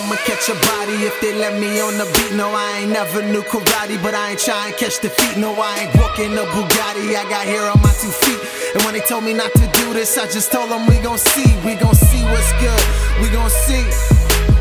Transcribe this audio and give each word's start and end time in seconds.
catch 0.00 0.48
a 0.48 0.54
body 0.72 1.04
if 1.04 1.20
they 1.20 1.34
let 1.36 1.60
me 1.60 1.80
on 1.80 1.98
the 1.98 2.06
beat. 2.16 2.34
No, 2.34 2.48
I 2.48 2.80
ain't 2.80 2.92
never 2.92 3.22
knew 3.22 3.42
karate, 3.42 4.02
but 4.02 4.14
I 4.14 4.30
ain't 4.30 4.40
trying 4.40 4.72
to 4.72 4.78
catch 4.78 5.00
the 5.00 5.10
feet. 5.10 5.36
No, 5.36 5.52
I 5.54 5.84
ain't 5.84 5.94
walking 5.96 6.32
a 6.32 6.44
Bugatti. 6.54 7.14
I 7.14 7.24
got 7.28 7.44
hair 7.44 7.68
on 7.68 7.80
my 7.82 7.92
two 8.00 8.10
feet. 8.10 8.40
And 8.74 8.82
when 8.84 8.94
they 8.94 9.00
told 9.00 9.24
me 9.24 9.34
not 9.34 9.52
to 9.52 9.66
do 9.74 9.92
this, 9.92 10.16
I 10.16 10.26
just 10.26 10.50
told 10.50 10.70
them 10.70 10.86
we 10.86 10.98
gon' 10.98 11.18
see. 11.18 11.50
We 11.64 11.74
gon' 11.74 11.94
see 11.94 12.24
what's 12.24 12.52
good. 12.56 12.82
We 13.20 13.28
gon' 13.28 13.50
see. 13.50 13.84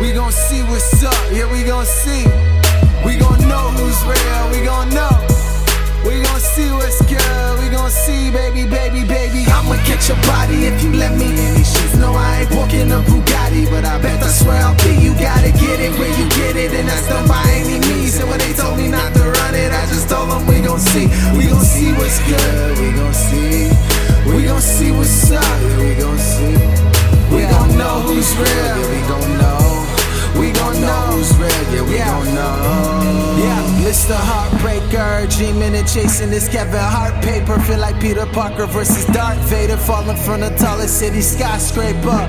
We 0.00 0.12
gon' 0.12 0.32
see 0.32 0.62
what's 0.64 1.04
up. 1.04 1.14
Yeah, 1.30 1.50
we 1.52 1.62
gon' 1.62 1.86
see. 1.86 2.26
We 3.06 3.16
gon' 3.16 3.40
know 3.46 3.70
who's 3.78 4.00
real. 4.02 4.42
We 4.50 4.66
gon' 4.66 4.90
know. 4.90 5.14
We 6.02 6.18
gon' 6.18 6.40
see 6.40 6.70
what's 6.72 7.00
good. 7.06 7.52
We 7.60 7.70
gon' 7.70 7.90
see, 7.90 8.30
baby, 8.30 8.66
baby, 8.66 9.04
baby. 9.06 9.46
I'ma 9.46 9.76
catch 9.86 10.10
a 10.10 10.16
body 10.26 10.66
if 10.66 10.82
you 10.82 10.92
let 10.92 11.14
me 11.16 11.30
these 11.30 11.70
shoes. 11.70 11.94
No, 11.96 12.12
I 12.12 12.42
ain't 12.42 12.50
walking 12.50 12.90
a 12.90 13.00
Yeah, 33.92 33.98
Mr. 33.98 34.16
Heartbreaker, 34.16 35.36
dreaming 35.36 35.74
and 35.74 35.86
chasing 35.86 36.30
this 36.30 36.48
Kevin 36.48 36.80
Hart 36.80 37.22
paper. 37.22 37.58
Feel 37.60 37.78
like 37.78 38.00
Peter 38.00 38.26
Parker 38.26 38.66
versus 38.66 39.04
Darth 39.06 39.38
Vader, 39.50 39.76
falling 39.76 40.16
from 40.16 40.40
the 40.40 40.50
tallest 40.56 40.98
city 40.98 41.20
skyscraper. 41.20 42.28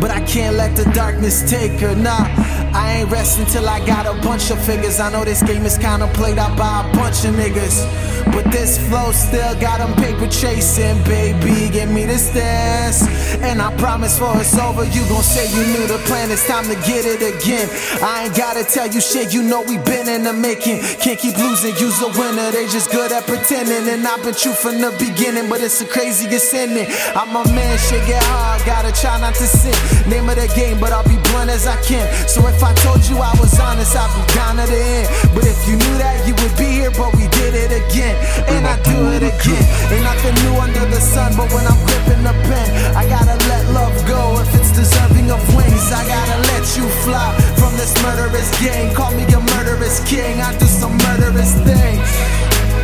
But 0.00 0.10
I 0.10 0.20
can't 0.20 0.56
let 0.56 0.76
the 0.76 0.84
darkness 0.92 1.48
take 1.48 1.80
her. 1.80 1.94
Nah, 1.94 2.26
I 2.74 2.98
ain't 2.98 3.10
resting 3.10 3.46
till 3.46 3.68
I 3.68 3.84
got 3.86 4.06
a 4.06 4.14
bunch 4.22 4.50
of 4.50 4.58
figures. 4.64 5.00
I 5.00 5.10
know 5.10 5.24
this 5.24 5.42
game 5.42 5.64
is 5.64 5.78
kinda 5.78 6.06
played 6.14 6.38
out 6.38 6.56
by 6.56 6.84
a 6.84 6.96
bunch 6.96 7.24
of 7.24 7.34
niggas. 7.34 7.86
But 8.32 8.50
this 8.50 8.78
flow 8.88 9.12
still 9.12 9.54
got 9.60 9.78
them 9.78 9.94
paper 9.96 10.26
chasing, 10.26 10.96
baby. 11.04 11.68
Give 11.70 11.90
me 11.90 12.06
this 12.06 12.32
dance. 12.32 13.06
And 13.42 13.60
I 13.60 13.74
promise 13.76 14.18
for 14.18 14.32
it's 14.40 14.56
over, 14.58 14.84
you 14.84 15.02
gon' 15.08 15.22
say 15.22 15.46
you 15.52 15.62
knew 15.72 15.86
the 15.86 15.98
plan. 16.06 16.30
It's 16.30 16.46
time 16.46 16.64
to 16.64 16.76
get 16.88 17.04
it 17.04 17.20
again. 17.20 17.68
I 18.02 18.24
ain't 18.24 18.36
gotta 18.36 18.64
tell 18.64 18.88
you 18.88 19.00
shit, 19.00 19.34
you 19.34 19.42
know 19.42 19.60
we 19.62 19.76
been 19.78 20.08
in 20.08 20.24
the 20.24 20.32
making. 20.32 20.80
Can't 21.04 21.18
keep 21.18 21.36
losing, 21.36 21.76
you's 21.76 22.00
a 22.00 22.08
winner. 22.18 22.50
They 22.50 22.66
just 22.68 22.90
good 22.90 23.12
at 23.12 23.26
pretending. 23.26 23.88
And 23.92 24.06
I've 24.06 24.22
been 24.24 24.34
true 24.34 24.52
from 24.52 24.80
the 24.80 24.90
beginning, 24.98 25.48
but 25.48 25.60
it's 25.60 25.78
the 25.78 25.84
craziest 25.84 26.54
ending. 26.54 26.88
I'm 27.14 27.28
a 27.36 27.44
man, 27.52 27.78
shit 27.78 28.06
get 28.06 28.22
hard, 28.24 28.64
gotta 28.64 28.92
try 28.92 29.20
not 29.20 29.34
to 29.34 29.46
sin. 29.46 29.74
Name 30.06 30.28
of 30.28 30.36
the 30.36 30.48
game, 30.54 30.78
but 30.80 30.92
I'll 30.92 31.06
be 31.06 31.16
blunt 31.30 31.50
as 31.50 31.66
I 31.66 31.76
can. 31.82 32.06
So 32.28 32.46
if 32.46 32.62
I 32.62 32.72
told 32.84 33.04
you 33.08 33.18
I 33.18 33.32
was 33.40 33.58
honest, 33.58 33.96
I'd 33.96 34.10
be 34.14 34.22
down 34.34 34.56
to 34.60 34.66
the 34.68 34.80
end. 34.80 35.08
But 35.34 35.44
if 35.46 35.58
you 35.68 35.76
knew 35.76 35.96
that, 35.98 36.26
you 36.26 36.34
would 36.40 36.54
be 36.56 36.68
here, 36.82 36.92
but 36.92 37.14
we 37.16 37.28
did 37.40 37.54
it 37.54 37.72
again. 37.72 38.16
And 38.48 38.66
I 38.66 38.76
do 38.82 38.96
it 39.16 39.24
again. 39.24 39.64
Ain't 39.92 40.04
nothing 40.04 40.34
new 40.44 40.54
under 40.60 40.84
the 40.86 41.00
sun, 41.00 41.32
but 41.36 41.48
when 41.52 41.64
I'm 41.66 41.80
gripping 41.86 42.22
the 42.24 42.34
pen, 42.48 42.68
I 42.96 43.08
gotta 43.08 43.36
let 43.48 43.64
love 43.72 43.94
go 44.06 44.40
if 44.40 44.50
it's 44.54 44.72
deserving 44.72 45.30
of 45.30 45.40
wings. 45.56 45.88
I 45.92 46.02
gotta 46.06 46.38
let 46.52 46.64
you 46.76 46.86
fly 47.04 47.32
from 47.56 47.76
this 47.76 47.92
murderous 48.02 48.50
gang. 48.60 48.94
Call 48.94 49.12
me 49.12 49.24
a 49.32 49.40
murderous 49.56 50.00
king. 50.08 50.40
I 50.40 50.56
do 50.58 50.66
some 50.66 50.96
murderous 51.08 51.54
things. 51.64 52.08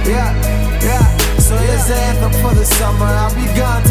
Yeah, 0.06 0.32
yeah. 0.82 1.06
So 1.38 1.56
here's 1.56 1.86
the 1.88 1.96
anthem 1.96 2.32
for 2.42 2.54
the 2.54 2.64
summer. 2.64 3.06
I'll 3.06 3.34
be 3.34 3.46
gone 3.58 3.82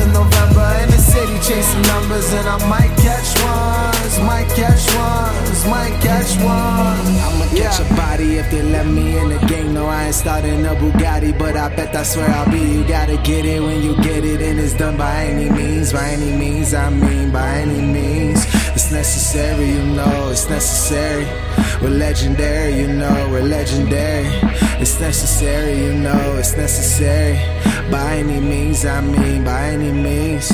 chasing 1.50 1.82
numbers, 1.82 2.32
and 2.32 2.48
I 2.48 2.58
might 2.70 2.94
catch 3.02 3.30
ones, 3.42 4.14
might 4.30 4.50
catch 4.60 4.86
ones, 4.94 5.66
might 5.66 5.96
catch 6.06 6.32
ones. 6.46 7.10
I'ma 7.26 7.46
catch 7.58 7.80
a 7.80 7.88
body 7.96 8.38
if 8.38 8.52
they 8.52 8.62
let 8.62 8.86
me 8.86 9.18
in 9.18 9.30
the 9.30 9.40
game. 9.48 9.74
No, 9.74 9.88
I 9.88 10.06
ain't 10.06 10.16
starting 10.16 10.64
a 10.66 10.76
Bugatti, 10.76 11.38
but 11.38 11.56
I 11.58 11.76
bet 11.76 11.92
that's 11.92 12.16
where 12.16 12.30
I'll 12.30 12.52
be. 12.52 12.60
You 12.60 12.84
gotta 12.88 13.18
get 13.18 13.46
it 13.46 13.62
when 13.62 13.82
you 13.82 13.96
get 13.96 14.24
it, 14.24 14.42
and 14.42 14.60
it's 14.60 14.76
done 14.76 14.96
by 14.98 15.26
any 15.26 15.50
means. 15.50 15.92
By 15.92 16.10
any 16.18 16.38
means, 16.38 16.74
I 16.76 16.90
mean 16.92 17.32
by 17.32 17.50
any 17.66 17.82
means. 17.82 18.46
It's 18.76 18.92
necessary, 18.92 19.70
you 19.70 19.86
know, 19.98 20.30
it's 20.30 20.48
necessary. 20.50 21.26
We're 21.82 21.98
legendary, 22.06 22.74
you 22.82 22.90
know, 22.90 23.18
we're 23.32 23.50
legendary. 23.58 24.30
It's 24.84 25.00
necessary, 25.00 25.80
you 25.86 25.94
know, 25.94 26.38
it's 26.38 26.56
necessary. 26.56 27.38
By 27.90 28.18
any 28.18 28.40
means, 28.40 28.86
I 28.86 29.02
mean 29.02 29.44
by 29.44 29.62
any 29.72 29.92
means. 29.92 30.52